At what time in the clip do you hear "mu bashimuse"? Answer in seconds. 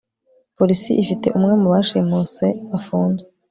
1.61-2.47